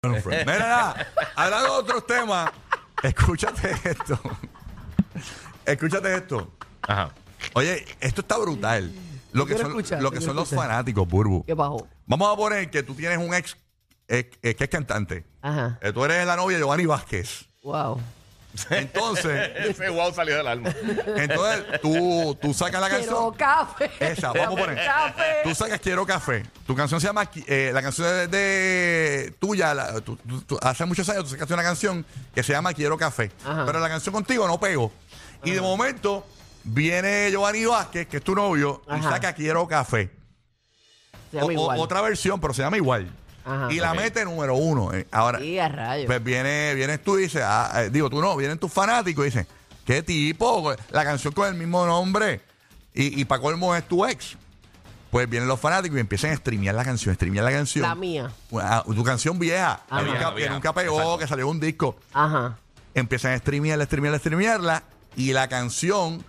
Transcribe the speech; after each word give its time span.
Mira, 0.24 0.44
nada, 0.58 1.06
hablando 1.36 1.74
de 1.74 1.78
otros 1.80 2.06
temas, 2.06 2.50
escúchate 3.02 3.70
esto. 3.84 4.18
Escúchate 5.66 6.14
esto. 6.14 6.50
Ajá. 6.88 7.12
Oye, 7.52 7.84
esto 8.00 8.22
está 8.22 8.38
brutal. 8.38 8.90
Lo 9.32 9.44
que 9.44 9.58
son, 9.58 9.66
escuchar, 9.66 9.98
lo 10.00 10.04
yo 10.04 10.10
que 10.12 10.16
quiero 10.18 10.30
son 10.30 10.36
los 10.36 10.50
escuchar. 10.50 10.68
fanáticos, 10.70 11.06
Burbu. 11.06 11.44
¿Qué 11.44 11.52
bajó? 11.52 11.86
Vamos 12.06 12.32
a 12.32 12.36
poner 12.36 12.70
que 12.70 12.82
tú 12.82 12.94
tienes 12.94 13.18
un 13.18 13.34
ex 13.34 13.58
que 14.08 14.56
es 14.58 14.68
cantante. 14.70 15.26
Ajá. 15.42 15.78
Eh, 15.82 15.92
tú 15.92 16.02
eres 16.02 16.26
la 16.26 16.34
novia 16.34 16.56
de 16.56 16.62
Giovanni 16.62 16.86
Vázquez. 16.86 17.44
Wow. 17.62 18.00
Entonces, 18.70 19.50
Ese 19.68 19.88
wow 19.90 20.12
salió 20.12 20.36
del 20.36 20.46
alma. 20.46 20.74
entonces 21.16 21.80
tú, 21.80 22.36
tú 22.40 22.52
sacas 22.52 22.80
la 22.80 22.88
Quiero 22.88 23.32
canción. 23.32 23.34
café. 23.34 23.90
Esa, 24.00 24.32
vamos 24.32 24.58
a 24.58 24.60
poner. 24.60 24.84
Café. 24.84 25.24
Tú 25.44 25.54
sacas 25.54 25.80
Quiero 25.80 26.04
Café. 26.06 26.42
Tu 26.66 26.74
canción 26.74 27.00
se 27.00 27.06
llama, 27.06 27.28
eh, 27.46 27.70
la 27.72 27.80
canción 27.82 28.06
de, 28.08 28.26
de- 28.28 29.30
tuya, 29.38 29.72
la- 29.74 30.00
tú- 30.00 30.16
tú- 30.16 30.42
tú- 30.42 30.58
hace 30.62 30.84
muchos 30.84 31.08
años 31.08 31.24
tú 31.24 31.30
sacaste 31.30 31.54
una 31.54 31.62
canción 31.62 32.04
que 32.34 32.42
se 32.42 32.52
llama 32.52 32.72
Quiero 32.74 32.96
Café. 32.98 33.30
Ajá. 33.44 33.64
Pero 33.66 33.78
la 33.80 33.88
canción 33.88 34.12
contigo 34.12 34.46
no 34.48 34.58
pegó. 34.58 34.92
Y 35.44 35.52
de 35.52 35.60
momento 35.60 36.26
viene 36.64 37.30
Giovanni 37.30 37.64
Vázquez, 37.64 38.06
que 38.08 38.18
es 38.18 38.22
tu 38.24 38.34
novio, 38.34 38.82
y 38.88 38.92
Ajá. 38.94 39.10
saca 39.10 39.32
Quiero 39.32 39.66
Café. 39.68 40.10
Se 41.30 41.36
llama 41.36 41.46
O- 41.46 41.48
o- 41.48 41.52
igual. 41.52 41.78
otra 41.80 42.00
versión, 42.02 42.40
pero 42.40 42.52
se 42.52 42.62
llama 42.62 42.76
igual. 42.76 43.08
Ajá. 43.50 43.72
y 43.72 43.76
la 43.80 43.94
mete 43.94 44.24
número 44.24 44.54
uno. 44.54 44.92
eh. 44.92 45.06
Ahora, 45.10 45.40
Y 45.40 45.58
a 45.58 45.68
rayos. 45.68 46.06
pues 46.06 46.22
viene, 46.22 46.74
vienes 46.74 47.02
tú 47.02 47.18
y 47.18 47.22
dices, 47.22 47.42
ah, 47.44 47.70
eh, 47.84 47.90
digo 47.90 48.08
tú 48.10 48.20
no, 48.20 48.36
vienen 48.36 48.58
tus 48.58 48.72
fanáticos 48.72 49.24
y 49.24 49.28
dicen, 49.30 49.46
¿qué 49.84 50.02
tipo? 50.02 50.74
La 50.90 51.04
canción 51.04 51.32
con 51.32 51.48
el 51.48 51.54
mismo 51.54 51.84
nombre 51.86 52.40
y, 52.94 53.20
y 53.20 53.24
para 53.24 53.40
colmo 53.42 53.74
es 53.74 53.86
tu 53.86 54.04
ex. 54.06 54.36
Pues 55.10 55.28
vienen 55.28 55.48
los 55.48 55.58
fanáticos 55.58 55.96
y 55.96 56.00
empiezan 56.00 56.30
a 56.30 56.36
streamear 56.36 56.72
la 56.74 56.84
canción, 56.84 57.12
streamear 57.16 57.44
la 57.44 57.50
canción. 57.50 57.82
La 57.82 57.96
mía. 57.96 58.30
Ah, 58.54 58.84
tu 58.86 59.02
canción 59.02 59.40
vieja, 59.40 59.80
que 59.88 60.04
nunca, 60.04 60.34
que 60.36 60.48
nunca 60.48 60.72
pegó, 60.72 60.98
Exacto. 60.98 61.18
que 61.18 61.26
salió 61.26 61.48
un 61.48 61.58
disco. 61.58 61.96
Ajá. 62.12 62.56
Empiezan 62.94 63.32
a 63.32 63.38
streamearla, 63.38 63.84
streamearla, 63.86 64.18
streamearla 64.20 64.82
y 65.16 65.32
la 65.32 65.48
canción 65.48 66.24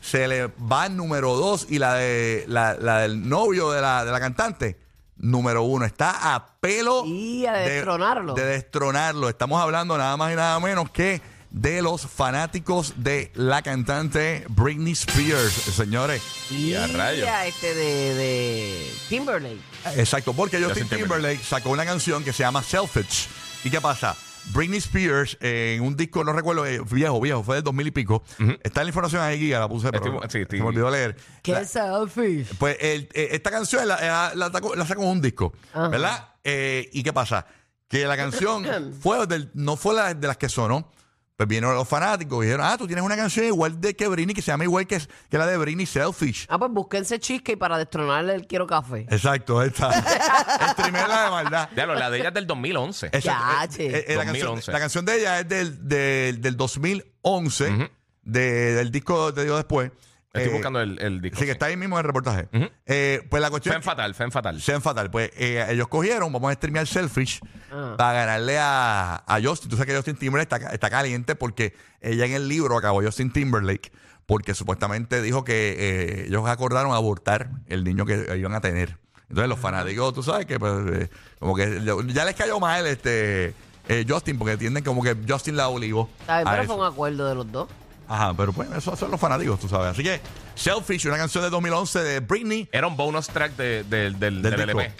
se 0.00 0.26
le 0.26 0.46
va 0.46 0.84
al 0.84 0.96
número 0.96 1.34
dos 1.36 1.66
y 1.68 1.78
la 1.78 1.94
de 1.94 2.44
la, 2.48 2.74
la 2.80 3.00
del 3.00 3.28
novio 3.28 3.72
de 3.72 3.82
la, 3.82 4.04
de 4.06 4.12
la 4.12 4.20
cantante, 4.20 4.78
número 5.18 5.62
uno. 5.62 5.84
Está 5.84 6.34
a 6.34 6.46
pelo 6.60 7.04
Y 7.04 7.46
a 7.46 7.52
destronarlo. 7.52 8.34
de 8.34 8.44
destronarlo. 8.44 9.28
Estamos 9.28 9.60
hablando 9.60 9.96
nada 9.98 10.16
más 10.16 10.32
y 10.32 10.36
nada 10.36 10.58
menos 10.60 10.90
que 10.90 11.20
de 11.50 11.80
los 11.80 12.02
fanáticos 12.06 12.92
de 12.96 13.32
la 13.34 13.62
cantante 13.62 14.44
Britney 14.50 14.92
Spears, 14.92 15.52
señores. 15.52 16.22
Y 16.50 16.74
a 16.74 16.86
rayos. 16.86 17.26
a 17.26 17.46
este 17.46 17.74
de, 17.74 18.14
de 18.14 18.92
Timberlake. 19.08 19.60
Exacto, 19.96 20.34
porque 20.34 20.58
Justin 20.62 20.82
Justin 20.82 20.98
Timberlake 21.00 21.42
sacó 21.42 21.70
una 21.70 21.84
canción 21.86 22.22
que 22.22 22.32
se 22.32 22.42
llama 22.42 22.62
Selfish. 22.62 23.28
¿Y 23.64 23.70
qué 23.70 23.80
pasa? 23.80 24.14
Britney 24.52 24.78
Spears 24.78 25.36
eh, 25.40 25.74
en 25.78 25.84
un 25.84 25.96
disco, 25.96 26.24
no 26.24 26.32
recuerdo, 26.32 26.66
eh, 26.66 26.80
viejo, 26.90 27.20
viejo, 27.20 27.42
fue 27.42 27.56
del 27.56 27.64
2000 27.64 27.86
y 27.86 27.90
pico. 27.90 28.22
Está 28.62 28.82
la 28.82 28.88
información 28.88 29.22
ahí, 29.22 29.38
Giga, 29.38 29.60
la 29.60 29.68
puse, 29.68 29.90
pero 29.92 30.04
Estoy- 30.20 30.28
sí, 30.30 30.38
estoy- 30.42 30.58
se 30.58 30.62
me 30.62 30.68
olvidó 30.68 30.90
leer. 30.90 31.16
Qué 31.42 31.52
La- 31.52 31.64
selfish. 31.64 32.48
pues 32.58 32.76
el- 32.80 33.08
eh, 33.14 33.28
esta 33.32 33.50
canción 33.50 33.86
la, 33.86 34.00
la, 34.00 34.32
la 34.34 34.50
sacó, 34.50 34.74
la 34.74 34.86
sacó 34.86 35.02
en 35.02 35.08
un 35.08 35.20
disco, 35.20 35.52
Ajá. 35.72 35.88
¿verdad? 35.88 36.28
Eh, 36.44 36.88
¿Y 36.92 37.02
qué 37.02 37.12
pasa? 37.12 37.46
Que 37.88 38.04
la 38.06 38.16
canción 38.16 38.64
fue 39.00 39.26
del- 39.26 39.50
no 39.54 39.76
fue 39.76 39.94
la 39.94 40.14
de 40.14 40.26
las 40.26 40.36
que 40.36 40.48
sonó. 40.48 40.90
Pues 41.38 41.46
vinieron 41.48 41.72
los 41.76 41.86
fanáticos 41.86 42.42
y 42.42 42.48
dijeron, 42.48 42.66
ah, 42.66 42.76
tú 42.76 42.88
tienes 42.88 43.04
una 43.04 43.14
canción 43.14 43.46
igual 43.46 43.80
de 43.80 43.94
que 43.94 44.08
Britney, 44.08 44.34
que 44.34 44.42
se 44.42 44.50
llama 44.50 44.64
igual 44.64 44.88
que, 44.88 45.00
que 45.30 45.38
la 45.38 45.46
de 45.46 45.56
Britney 45.56 45.86
Selfish. 45.86 46.46
Ah, 46.48 46.58
pues 46.58 46.68
búsquense 46.72 47.20
chisque 47.20 47.52
y 47.52 47.56
para 47.56 47.78
destronarle 47.78 48.34
el 48.34 48.44
quiero 48.48 48.66
café. 48.66 49.06
Exacto, 49.08 49.60
ahí 49.60 49.68
está. 49.68 49.92
Streamerla 50.72 51.26
de 51.26 51.30
maldad. 51.30 51.68
Diablo, 51.70 51.94
la 51.94 52.10
de 52.10 52.18
ella 52.18 52.28
es 52.30 52.34
del 52.34 52.48
2011. 52.48 53.06
Exacto. 53.12 53.22
Ya, 53.78 53.84
Eh, 53.84 53.86
eh, 53.86 54.04
eh, 54.08 54.16
la, 54.16 54.24
canción, 54.24 54.46
2011. 54.48 54.72
la 54.72 54.80
canción 54.80 55.04
de 55.04 55.16
ella 55.16 55.38
es 55.38 55.48
del, 55.48 55.88
del, 55.88 56.40
del 56.40 56.56
2011, 56.56 57.90
de- 58.24 58.74
del 58.74 58.90
disco 58.90 59.32
te 59.32 59.42
digo 59.44 59.54
después. 59.54 59.92
Estoy 60.32 60.50
Eh, 60.50 60.52
buscando 60.52 60.80
el, 60.80 61.00
el 61.00 61.20
disco. 61.20 61.38
Sí, 61.38 61.44
que 61.46 61.52
está 61.52 61.66
ahí 61.66 61.76
mismo 61.76 61.94
en 61.96 62.00
el 62.00 62.06
reportaje. 62.06 62.48
Ujú. 62.52 62.68
Eh, 62.84 63.24
pues 63.30 63.40
la 63.40 63.48
cuestión 63.50 63.74
Fen 63.74 63.82
fatal, 63.84 64.12
fen 64.16 64.32
fatal. 64.32 64.60
sean 64.60 64.82
fatal. 64.82 65.08
Pues 65.08 65.30
eh, 65.36 65.64
ellos 65.70 65.86
cogieron, 65.86 66.32
vamos 66.32 66.50
a 66.50 66.54
streamear 66.54 66.86
Selfish 66.88 67.40
Ah. 67.70 67.94
para 67.98 68.12
ganarle 68.20 68.58
a, 68.58 69.22
a 69.26 69.40
Justin. 69.42 69.70
Tú 69.70 69.76
sabes 69.76 69.90
que 69.90 69.96
Justin 69.96 70.16
Timberlake 70.16 70.54
está, 70.54 70.70
está 70.72 70.90
caliente 70.90 71.34
porque 71.34 71.74
ella 72.00 72.24
en 72.26 72.32
el 72.32 72.48
libro 72.48 72.76
acabó 72.76 73.02
Justin 73.02 73.32
Timberlake 73.32 73.92
porque 74.26 74.54
supuestamente 74.54 75.22
dijo 75.22 75.44
que 75.44 75.76
eh, 75.78 76.24
ellos 76.28 76.46
acordaron 76.48 76.92
abortar 76.94 77.50
el 77.66 77.84
niño 77.84 78.04
que 78.06 78.36
iban 78.38 78.54
a 78.54 78.60
tener. 78.60 78.96
Entonces 79.28 79.48
los 79.48 79.58
fanáticos, 79.58 80.14
tú 80.14 80.22
sabes 80.22 80.46
que 80.46 80.58
pues, 80.58 80.72
eh, 80.92 81.10
como 81.38 81.54
que 81.54 81.82
ya 82.08 82.24
les 82.24 82.34
cayó 82.34 82.58
mal 82.60 82.86
este 82.86 83.52
eh, 83.88 84.04
Justin 84.08 84.38
porque 84.38 84.52
entienden 84.52 84.82
como 84.84 85.02
que 85.02 85.16
Justin 85.28 85.56
la 85.56 85.68
obligó. 85.68 86.08
Pero 86.26 86.50
eso. 86.62 86.64
fue 86.66 86.76
un 86.76 86.86
acuerdo 86.92 87.26
de 87.28 87.34
los 87.34 87.50
dos. 87.52 87.68
Ajá, 88.06 88.32
pero 88.34 88.54
pues 88.54 88.70
esos 88.72 88.98
son 88.98 89.10
los 89.10 89.20
fanáticos, 89.20 89.60
tú 89.60 89.68
sabes. 89.68 89.88
Así 89.88 90.02
que 90.02 90.18
Selfish, 90.54 91.06
una 91.06 91.18
canción 91.18 91.44
de 91.44 91.50
2011 91.50 91.98
de 92.02 92.20
Britney. 92.20 92.68
Era 92.72 92.86
un 92.86 92.96
bonus 92.96 93.26
track 93.28 93.54
de- 93.56 93.84
de- 93.84 94.10
del, 94.12 94.18
Del 94.18 94.42
del. 94.42 94.60
LP. 94.70 94.92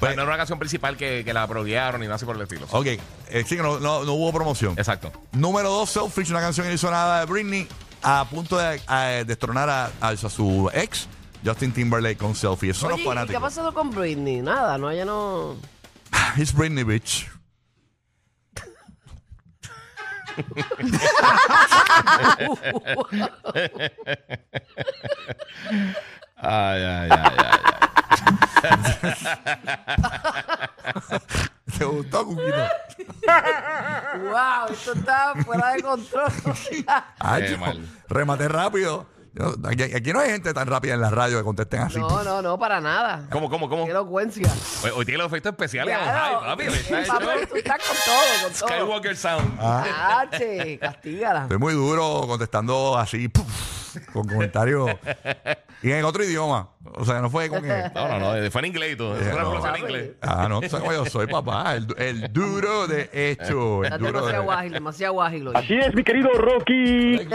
Pues- 0.00 0.16
no 0.16 0.22
era 0.22 0.30
una 0.30 0.36
canción 0.38 0.58
principal 0.58 0.96
que, 0.96 1.22
que 1.24 1.32
la 1.32 1.46
proguearon 1.46 2.00
ni 2.00 2.06
nada 2.06 2.16
así 2.16 2.24
por 2.24 2.36
el 2.36 2.42
estilo. 2.42 2.66
Ok, 2.70 2.86
eh, 2.86 3.44
sí 3.46 3.56
que 3.56 3.62
no, 3.62 3.78
no- 3.80 4.04
no 4.04 4.12
hubo 4.14 4.32
promoción. 4.32 4.74
Exacto. 4.78 5.12
Número 5.32 5.70
2, 5.70 5.88
Selfish, 5.90 6.30
una 6.30 6.40
canción 6.40 6.76
sonada 6.78 7.20
de 7.20 7.26
Britney, 7.26 7.68
a 8.02 8.24
punto 8.28 8.56
de 8.58 8.80
a- 8.86 9.24
destronar 9.24 9.68
a, 9.70 9.86
a- 10.00 10.08
a 10.10 10.16
su 10.16 10.70
ex, 10.74 11.08
Justin 11.44 11.72
Timberlake, 11.72 12.16
con 12.18 12.34
Selfie. 12.34 12.74
Son 12.74 12.92
Oye, 12.92 12.92
los 12.92 13.00
¿y 13.00 13.04
qué 13.04 13.10
ha 13.10 13.14
fanáticos. 13.14 13.42
pasado 13.42 13.74
con 13.74 13.90
Britney? 13.90 14.42
Nada, 14.42 14.76
no, 14.78 14.90
ella 14.90 15.04
no... 15.04 15.56
It's 16.36 16.52
Britney, 16.52 16.84
bitch. 16.84 17.26
Ay, 26.36 26.82
ay, 26.82 27.08
ay, 27.10 27.36
ay, 27.38 27.53
¿Te 31.78 31.84
gustó, 31.84 32.24
Cuquito? 32.26 32.68
¡Wow! 33.26 34.68
Esto 34.70 34.92
está 34.92 35.34
fuera 35.44 35.72
de 35.72 35.82
control. 35.82 36.30
Ay, 37.18 37.42
Qué 37.42 37.50
yo 37.52 37.58
mal. 37.58 37.84
remate 38.08 38.48
rápido. 38.48 39.06
Yo- 39.32 39.56
aquí, 39.68 39.82
aquí 39.82 40.12
no 40.12 40.20
hay 40.20 40.30
gente 40.30 40.54
tan 40.54 40.68
rápida 40.68 40.94
en 40.94 41.00
la 41.00 41.10
radio 41.10 41.38
que 41.38 41.44
contesten 41.44 41.80
así. 41.80 41.98
no, 41.98 42.22
no, 42.22 42.40
no, 42.40 42.56
para 42.56 42.80
nada. 42.80 43.26
¿Cómo, 43.32 43.50
cómo, 43.50 43.68
cómo? 43.68 43.84
Qué 43.84 43.90
elocuencia. 43.90 44.48
Hoy, 44.84 44.90
hoy 44.94 45.04
tiene 45.04 45.18
los 45.18 45.26
efectos 45.26 45.50
especiales. 45.52 45.96
Claro. 45.98 46.40
Ay, 46.44 46.46
papi, 46.46 46.62
está 46.64 47.14
papi, 47.18 47.26
hecho 47.38 47.48
tú 47.48 47.56
estás 47.56 47.78
con 47.78 47.96
todo, 48.04 48.42
con 48.44 48.52
todo. 48.52 48.68
Skywalker 48.68 49.16
Sound. 49.16 49.58
Ah. 49.60 50.20
Ache, 50.20 50.78
castígala. 50.78 51.42
Estoy 51.42 51.58
muy 51.58 51.74
duro 51.74 52.22
contestando 52.28 52.96
así, 52.96 53.26
puf, 53.28 53.96
con 54.12 54.28
comentarios. 54.28 54.88
Y 55.82 55.92
en 55.92 56.04
otro 56.04 56.24
idioma. 56.24 56.70
O 56.96 57.04
sea, 57.04 57.20
no 57.20 57.30
fue 57.30 57.48
con 57.48 57.62
que. 57.62 57.68
No, 57.94 58.08
no, 58.08 58.18
no. 58.18 58.50
Fue 58.50 58.60
en 58.60 58.64
inglés 58.66 58.92
y 58.92 58.96
todo. 58.96 59.16
Eh, 59.16 59.24
Fue 59.24 59.32
una 59.32 59.42
no. 59.42 59.76
en 59.76 59.82
inglés. 59.82 60.10
Ah, 60.22 60.46
no, 60.48 60.60
tú 60.60 60.68
sabes 60.68 60.84
cómo 60.86 61.04
yo 61.04 61.10
soy, 61.10 61.26
papá. 61.26 61.74
El, 61.74 61.86
el 61.98 62.32
duro 62.32 62.86
de 62.86 63.08
hecho. 63.12 63.84
El 63.84 63.98
duro 63.98 64.26
de 64.26 64.32
demasiado 64.32 64.50
ágil, 64.52 64.72
demasiado 64.72 65.22
ágil 65.22 65.48
hoy. 65.48 65.54
Así 65.56 65.74
es, 65.74 65.94
mi 65.94 66.04
querido 66.04 66.30
Rocky. 66.34 67.26